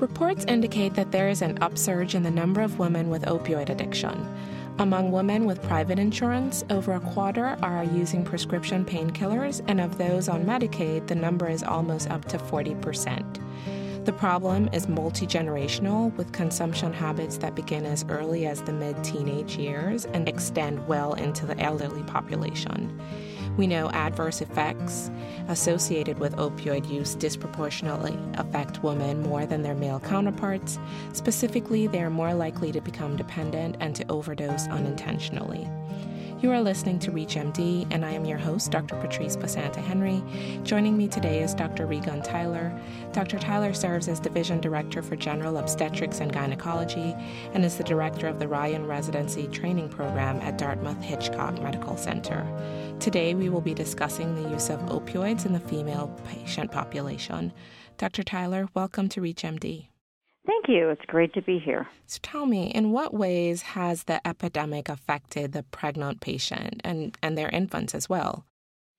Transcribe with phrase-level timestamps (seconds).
[0.00, 4.28] Reports indicate that there is an upsurge in the number of women with opioid addiction.
[4.78, 10.28] Among women with private insurance, over a quarter are using prescription painkillers, and of those
[10.28, 13.40] on Medicaid, the number is almost up to 40%.
[14.04, 19.02] The problem is multi generational, with consumption habits that begin as early as the mid
[19.02, 23.00] teenage years and extend well into the elderly population.
[23.56, 25.10] We know adverse effects
[25.48, 30.78] associated with opioid use disproportionately affect women more than their male counterparts.
[31.12, 35.66] Specifically, they are more likely to become dependent and to overdose unintentionally.
[36.38, 38.94] You are listening to ReachMD, and I am your host, Dr.
[38.96, 40.22] Patrice Basanta Henry.
[40.64, 41.86] Joining me today is Dr.
[41.86, 42.78] Regan Theiler.
[43.14, 43.38] Dr.
[43.38, 47.14] Theiler serves as Division Director for General Obstetrics and Gynecology
[47.54, 52.46] and is the Director of the Ryan Residency Training Program at Dartmouth Hitchcock Medical Center.
[53.00, 57.50] Today, we will be discussing the use of opioids in the female patient population.
[57.96, 58.22] Dr.
[58.22, 59.86] Theiler, welcome to ReachMD.
[60.46, 60.90] Thank you.
[60.90, 61.88] It's great to be here.
[62.06, 67.36] So tell me, in what ways has the epidemic affected the pregnant patient and, and
[67.36, 68.44] their infants as well?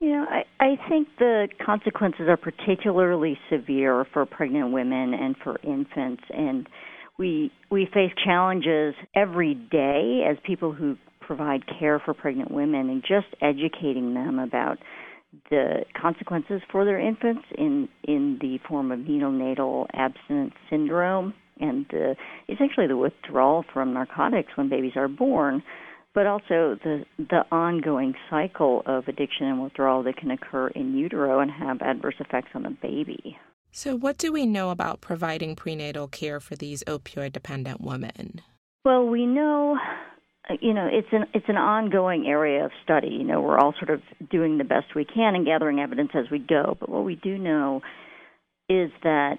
[0.00, 5.58] You know, I, I think the consequences are particularly severe for pregnant women and for
[5.62, 6.68] infants and
[7.18, 13.02] we we face challenges every day as people who provide care for pregnant women and
[13.02, 14.78] just educating them about
[15.50, 21.86] the consequences for their infants in in the form of neonatal abstinence syndrome and
[22.48, 25.62] essentially the withdrawal from narcotics when babies are born,
[26.14, 31.40] but also the the ongoing cycle of addiction and withdrawal that can occur in utero
[31.40, 33.38] and have adverse effects on the baby.
[33.70, 38.42] So, what do we know about providing prenatal care for these opioid dependent women?
[38.84, 39.78] Well, we know
[40.60, 43.08] you know it's an it's an ongoing area of study.
[43.08, 44.00] You know we're all sort of
[44.30, 46.76] doing the best we can and gathering evidence as we go.
[46.78, 47.80] But what we do know
[48.68, 49.38] is that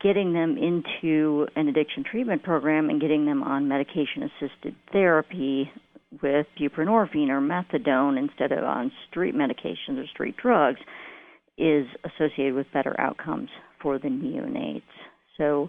[0.00, 5.70] getting them into an addiction treatment program and getting them on medication assisted therapy
[6.22, 10.78] with buprenorphine or methadone instead of on street medications or street drugs
[11.58, 13.48] is associated with better outcomes
[13.80, 14.82] for the neonates.
[15.36, 15.68] So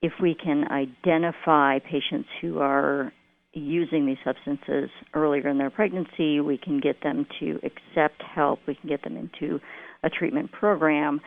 [0.00, 3.12] if we can identify patients who are
[3.52, 8.74] using these substances earlier in their pregnancy, we can get them to accept help, we
[8.74, 9.60] can get them into
[10.02, 11.20] a treatment program.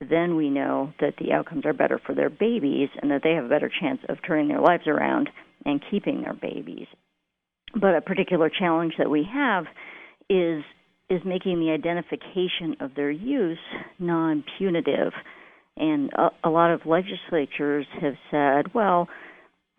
[0.00, 3.44] Then we know that the outcomes are better for their babies and that they have
[3.44, 5.30] a better chance of turning their lives around
[5.64, 6.86] and keeping their babies.
[7.74, 9.64] But a particular challenge that we have
[10.28, 10.62] is
[11.10, 13.58] is making the identification of their use
[13.98, 15.12] non-punitive.
[15.76, 19.08] And a, a lot of legislatures have said, well,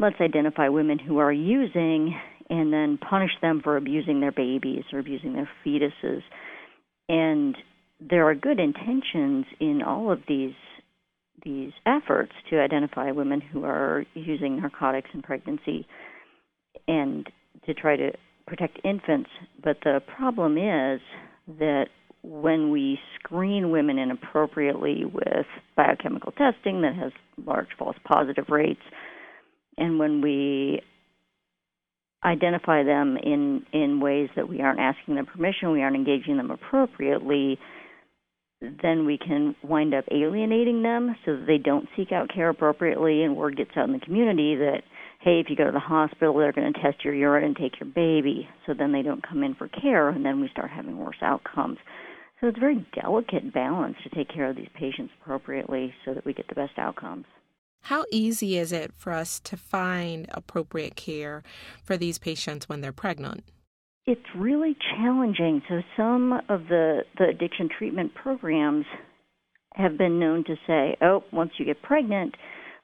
[0.04, 2.14] let's identify women who are using
[2.50, 6.22] and then punish them for abusing their babies or abusing their fetuses.
[7.08, 7.56] And
[8.02, 10.54] there are good intentions in all of these
[11.44, 15.86] these efforts to identify women who are using narcotics in pregnancy
[16.88, 17.30] and
[17.66, 18.12] to try to
[18.48, 19.30] protect infants.
[19.62, 21.02] But the problem is
[21.60, 21.88] that
[22.22, 27.12] when we screen women inappropriately with biochemical testing that has
[27.46, 28.80] large false positive rates,
[29.78, 30.82] and when we
[32.24, 36.52] identify them in in ways that we aren't asking them permission, we aren't engaging them
[36.52, 37.60] appropriately,
[38.62, 43.24] then we can wind up alienating them so that they don't seek out care appropriately
[43.24, 44.84] and word gets out in the community that
[45.20, 47.80] hey if you go to the hospital they're going to test your urine and take
[47.80, 48.48] your baby.
[48.66, 51.78] So then they don't come in for care and then we start having worse outcomes.
[52.40, 56.26] So it's a very delicate balance to take care of these patients appropriately so that
[56.26, 57.26] we get the best outcomes
[57.84, 61.44] how easy is it for us to find appropriate care
[61.84, 63.44] for these patients when they're pregnant?
[64.06, 65.62] It's really challenging.
[65.68, 68.86] So, some of the, the addiction treatment programs
[69.76, 72.36] have been known to say, oh, once you get pregnant,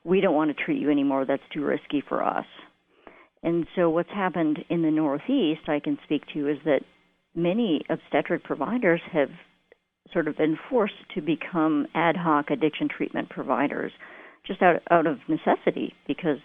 [0.03, 1.25] we don't want to treat you anymore.
[1.25, 2.45] That's too risky for us.
[3.41, 6.81] And so, what's happened in the Northeast, I can speak to, is that
[7.35, 9.29] many obstetric providers have
[10.11, 13.93] sort of been forced to become ad hoc addiction treatment providers
[14.49, 16.39] just out out of necessity because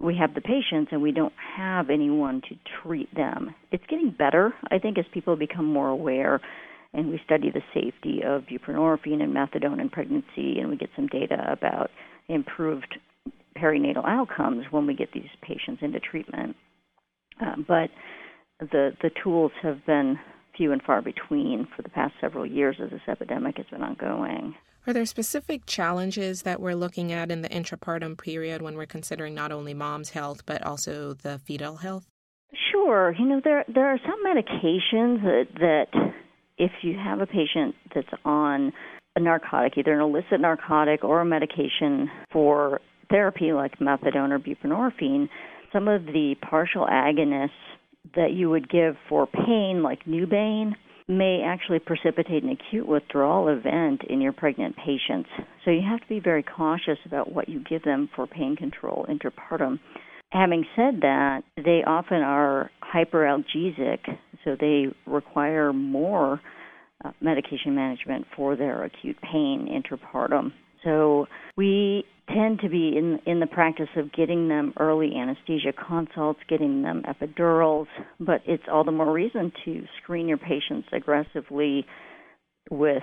[0.00, 3.54] we have the patients and we don't have anyone to treat them.
[3.70, 6.40] It's getting better, I think, as people become more aware
[6.92, 11.06] and we study the safety of buprenorphine and methadone in pregnancy and we get some
[11.06, 11.90] data about
[12.28, 12.98] improved
[13.56, 16.56] perinatal outcomes when we get these patients into treatment.
[17.40, 17.90] Uh, but
[18.60, 20.18] the the tools have been
[20.56, 24.54] few and far between for the past several years as this epidemic has been ongoing.
[24.86, 29.34] Are there specific challenges that we're looking at in the intrapartum period when we're considering
[29.34, 32.06] not only mom's health but also the fetal health?
[32.70, 33.14] Sure.
[33.18, 36.12] You know, there there are some medications that that
[36.58, 38.72] if you have a patient that's on
[39.16, 42.80] a narcotic, either an illicit narcotic or a medication for
[43.10, 45.28] therapy like methadone or buprenorphine,
[45.72, 47.50] some of the partial agonists
[48.14, 50.74] that you would give for pain, like Nubain,
[51.06, 55.28] may actually precipitate an acute withdrawal event in your pregnant patients.
[55.64, 59.06] So you have to be very cautious about what you give them for pain control
[59.08, 59.78] interpartum.
[60.30, 64.00] Having said that, they often are hyperalgesic,
[64.44, 66.40] so they require more
[67.04, 70.52] uh, medication management for their acute pain interpartum.
[70.84, 71.93] So we
[72.54, 77.02] tend to be in in the practice of getting them early anesthesia consults, getting them
[77.08, 77.86] epidurals,
[78.20, 81.86] but it's all the more reason to screen your patients aggressively
[82.70, 83.02] with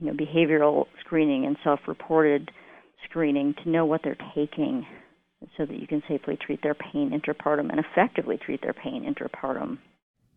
[0.00, 2.50] you know behavioral screening and self-reported
[3.08, 4.86] screening to know what they're taking
[5.56, 9.78] so that you can safely treat their pain interpartum and effectively treat their pain interpartum.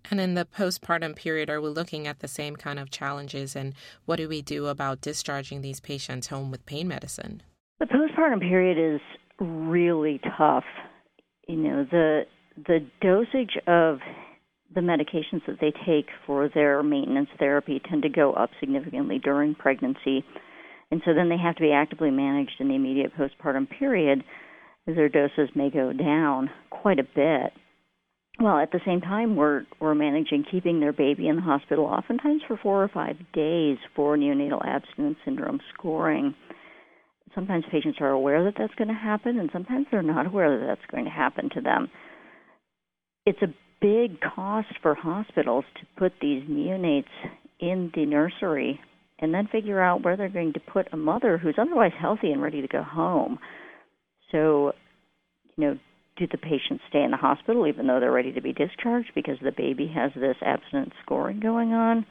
[0.10, 3.56] And in the postpartum period, are we looking at the same kind of challenges?
[3.56, 3.74] And
[4.06, 7.44] what do we do about discharging these patients home with pain medicine?
[7.82, 9.02] The postpartum period is
[9.40, 10.66] really tough.
[11.48, 12.22] You know, the
[12.56, 13.98] the dosage of
[14.76, 19.56] the medications that they take for their maintenance therapy tend to go up significantly during
[19.56, 20.24] pregnancy.
[20.92, 24.24] And so then they have to be actively managed in the immediate postpartum period
[24.88, 27.52] as their doses may go down quite a bit.
[28.40, 32.44] Well, at the same time, we're we're managing keeping their baby in the hospital, oftentimes
[32.48, 36.36] for four or five days for neonatal abstinence syndrome scoring.
[37.36, 40.66] Sometimes patients are aware that that's going to happen, and sometimes they're not aware that
[40.66, 41.90] that's going to happen to them.
[43.26, 47.06] It's a big cost for hospitals to put these neonates
[47.60, 48.80] in the nursery
[49.20, 52.42] and then figure out where they're going to put a mother who's otherwise healthy and
[52.42, 53.38] ready to go home.
[54.32, 54.74] So,
[55.56, 55.80] you know,
[56.18, 59.38] do the patients stay in the hospital even though they're ready to be discharged because
[59.44, 62.06] the baby has this abstinence scoring going on?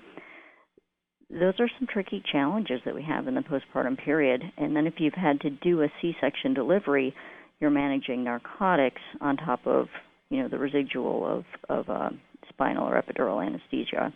[1.31, 4.43] Those are some tricky challenges that we have in the postpartum period.
[4.59, 7.15] And then if you've had to do a C-section delivery,
[7.61, 9.87] you're managing narcotics on top of
[10.31, 12.11] you know the residual of of uh,
[12.49, 14.13] spinal or epidural anesthesia.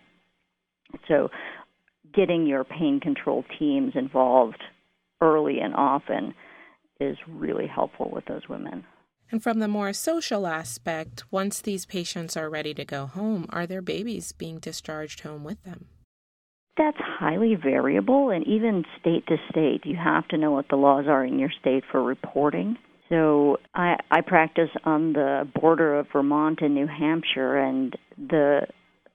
[1.08, 1.28] So,
[2.14, 4.62] getting your pain control teams involved
[5.20, 6.34] early and often
[7.00, 8.84] is really helpful with those women.
[9.30, 13.66] And from the more social aspect, once these patients are ready to go home, are
[13.66, 15.86] their babies being discharged home with them?
[16.76, 21.04] That's highly variable, and even state to state, you have to know what the laws
[21.06, 22.76] are in your state for reporting.
[23.08, 28.62] So I, I practice on the border of Vermont and New Hampshire, and the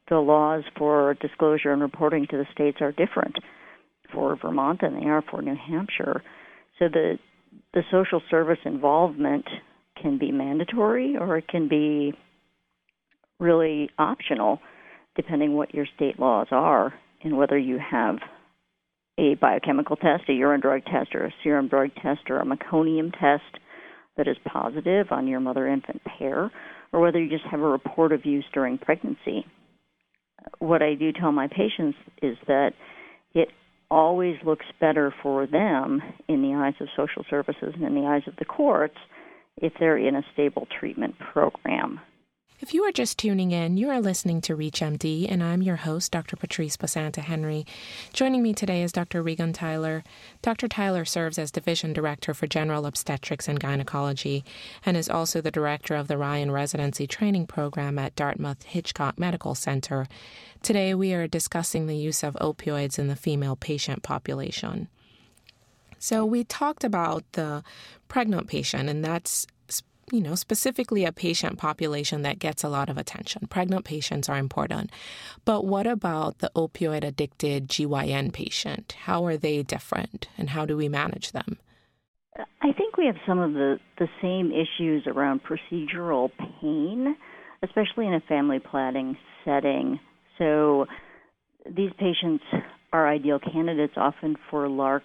[0.09, 3.35] the laws for disclosure and reporting to the states are different
[4.11, 6.23] for Vermont than they are for New Hampshire.
[6.79, 7.19] So the
[7.73, 9.45] the social service involvement
[10.01, 12.13] can be mandatory or it can be
[13.39, 14.59] really optional
[15.15, 18.17] depending what your state laws are and whether you have
[19.17, 23.11] a biochemical test, a urine drug test, or a serum drug test, or a meconium
[23.11, 23.59] test
[24.17, 26.51] that is positive on your mother infant pair,
[26.91, 29.45] or whether you just have a report of use during pregnancy.
[30.59, 32.71] What I do tell my patients is that
[33.33, 33.49] it
[33.91, 38.23] always looks better for them in the eyes of social services and in the eyes
[38.27, 38.97] of the courts
[39.57, 41.99] if they're in a stable treatment program.
[42.61, 46.11] If you are just tuning in, you are listening to ReachMD, and I'm your host,
[46.11, 46.35] Dr.
[46.35, 47.65] Patrice Basanta Henry.
[48.11, 49.23] Joining me today is Dr.
[49.23, 50.03] Regan Theiler.
[50.41, 50.67] Dr.
[50.67, 54.43] Theiler serves as Division Director for General Obstetrics and Gynecology
[54.85, 59.55] and is also the Director of the Ryan Residency Training Program at Dartmouth Hitchcock Medical
[59.55, 60.09] Center.
[60.61, 64.89] Today, we are discussing the use of opioids in the female patient population.
[65.97, 67.63] So, we talked about the
[68.09, 69.47] pregnant patient, and that's
[70.11, 73.47] you know, specifically a patient population that gets a lot of attention.
[73.47, 74.91] Pregnant patients are important.
[75.45, 78.95] But what about the opioid addicted GYN patient?
[79.03, 81.57] How are they different and how do we manage them?
[82.61, 86.29] I think we have some of the, the same issues around procedural
[86.61, 87.15] pain,
[87.63, 89.99] especially in a family planning setting.
[90.37, 90.85] So
[91.65, 92.43] these patients
[92.93, 95.01] are ideal candidates often for LARC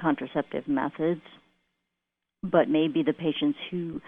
[0.00, 1.20] contraceptive methods
[2.42, 4.00] but maybe the patients who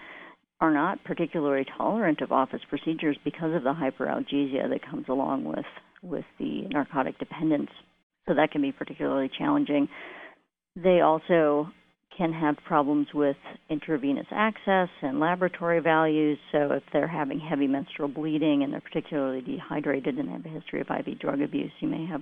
[0.59, 5.65] are not particularly tolerant of office procedures because of the hyperalgesia that comes along with
[6.01, 7.69] with the narcotic dependence.
[8.27, 9.87] So that can be particularly challenging.
[10.75, 11.67] They also
[12.17, 13.37] can have problems with
[13.69, 16.37] intravenous access and laboratory values.
[16.51, 20.81] So if they're having heavy menstrual bleeding and they're particularly dehydrated and have a history
[20.81, 22.21] of IV drug abuse, you may have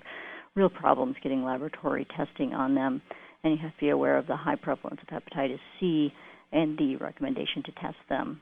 [0.56, 3.02] real problems getting laboratory testing on them
[3.44, 6.14] and you have to be aware of the high prevalence of hepatitis C
[6.52, 8.42] and the recommendation to test them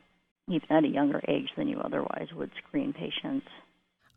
[0.50, 3.46] even at a younger age than you otherwise would screen patients.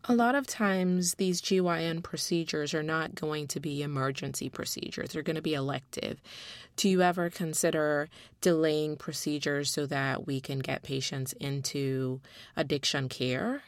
[0.07, 5.23] A lot of times, these GYN procedures are not going to be emergency procedures, they're
[5.23, 6.21] going to be elective.
[6.75, 8.09] Do you ever consider
[8.41, 12.21] delaying procedures so that we can get patients into
[12.57, 13.63] addiction care?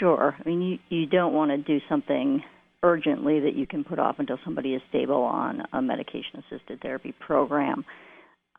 [0.00, 0.34] Sure.
[0.44, 2.42] I mean, you, you don't want to do something
[2.82, 7.14] urgently that you can put off until somebody is stable on a medication assisted therapy
[7.26, 7.84] program.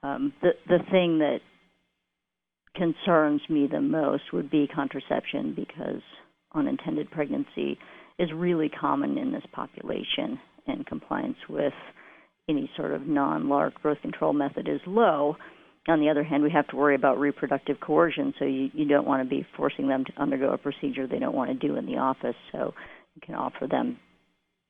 [0.03, 1.39] Um, the the thing that
[2.75, 6.01] concerns me the most would be contraception because
[6.53, 7.77] unintended pregnancy
[8.17, 11.73] is really common in this population, and compliance with
[12.49, 15.35] any sort of non LARC growth control method is low.
[15.87, 19.07] On the other hand, we have to worry about reproductive coercion, so you, you don't
[19.07, 21.85] want to be forcing them to undergo a procedure they don't want to do in
[21.85, 22.35] the office.
[22.51, 22.73] So
[23.15, 23.97] you can offer them,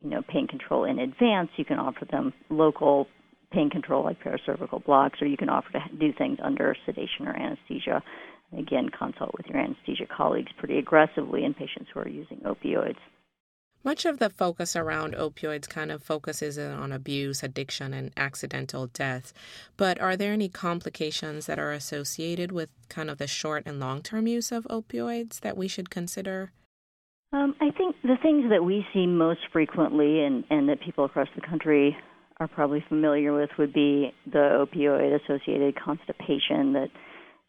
[0.01, 1.49] you know, pain control in advance.
[1.57, 3.07] You can offer them local
[3.51, 7.35] pain control like paracervical blocks, or you can offer to do things under sedation or
[7.35, 8.03] anesthesia
[8.57, 12.97] Again, consult with your anesthesia colleagues pretty aggressively in patients who are using opioids.
[13.83, 19.31] Much of the focus around opioids kind of focuses on abuse, addiction, and accidental death.
[19.77, 24.01] But are there any complications that are associated with kind of the short and long
[24.01, 26.51] term use of opioids that we should consider?
[27.31, 31.27] Um, I think the things that we see most frequently and, and that people across
[31.35, 31.95] the country
[32.39, 36.89] are probably familiar with would be the opioid associated constipation that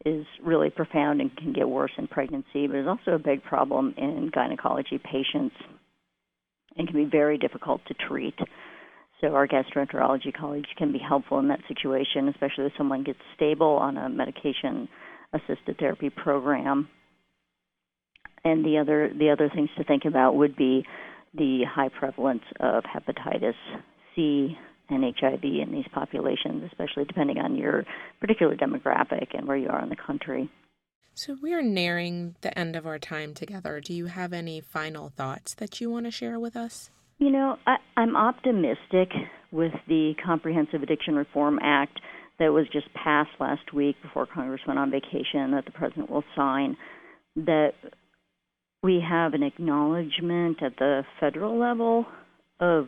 [0.05, 3.93] is really profound and can get worse in pregnancy, but is also a big problem
[3.97, 5.55] in gynecology patients
[6.77, 8.35] and can be very difficult to treat.
[9.19, 13.77] So our gastroenterology colleagues can be helpful in that situation, especially if someone gets stable
[13.77, 14.87] on a medication
[15.33, 16.87] assisted therapy program.
[18.43, 20.85] And the other the other things to think about would be
[21.33, 23.53] the high prevalence of hepatitis
[24.15, 24.57] C
[24.89, 27.85] and HIV in these populations, especially depending on your
[28.19, 30.49] particular demographic and where you are in the country.
[31.13, 33.81] So, we're nearing the end of our time together.
[33.81, 36.89] Do you have any final thoughts that you want to share with us?
[37.19, 39.09] You know, I, I'm optimistic
[39.51, 41.99] with the Comprehensive Addiction Reform Act
[42.39, 46.23] that was just passed last week before Congress went on vacation that the president will
[46.35, 46.77] sign.
[47.35, 47.73] That
[48.83, 52.05] we have an acknowledgement at the federal level
[52.59, 52.87] of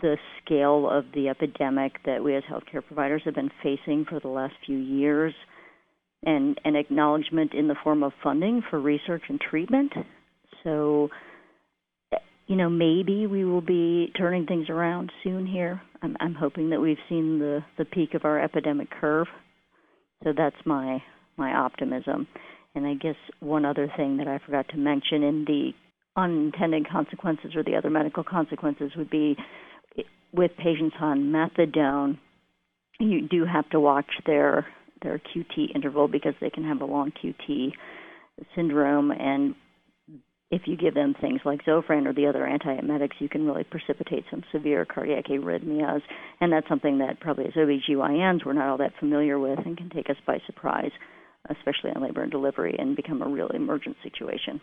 [0.00, 4.28] the scale of the epidemic that we as healthcare providers have been facing for the
[4.28, 5.34] last few years
[6.24, 9.92] and an acknowledgement in the form of funding for research and treatment.
[10.62, 11.10] So,
[12.46, 15.82] you know, maybe we will be turning things around soon here.
[16.02, 19.26] I'm, I'm hoping that we've seen the, the peak of our epidemic curve.
[20.22, 21.02] So that's my
[21.36, 22.28] my optimism.
[22.74, 25.70] And I guess one other thing that I forgot to mention in the
[26.16, 29.36] unintended consequences or the other medical consequences would be
[30.32, 32.18] with patients on methadone,
[32.98, 34.66] you do have to watch their
[35.02, 37.72] their QT interval because they can have a long QT
[38.54, 39.54] syndrome and
[40.50, 44.24] if you give them things like Zofran or the other antiemetics, you can really precipitate
[44.30, 46.00] some severe cardiac arrhythmias.
[46.40, 49.90] And that's something that probably as OBGYNs we're not all that familiar with and can
[49.90, 50.92] take us by surprise,
[51.50, 54.60] especially on labor and delivery, and become a real emergent situation.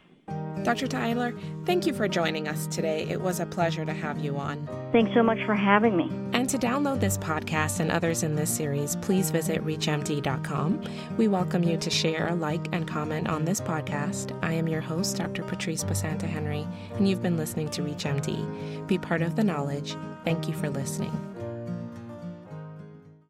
[0.64, 0.86] Dr.
[0.86, 3.08] Theiler, thank you for joining us today.
[3.10, 4.68] It was a pleasure to have you on.
[4.92, 6.10] Thanks so much for having me.
[6.34, 10.84] And to download this podcast and others in this series, please visit reachmd.com.
[11.18, 14.38] We welcome you to share, like, and comment on this podcast.
[14.44, 15.44] I am your host, Dr.
[15.44, 18.88] Patrice Basanta Henry, and you've been listening to ReachMD.
[18.88, 19.96] Be part of the knowledge.
[20.24, 21.12] Thank you for listening.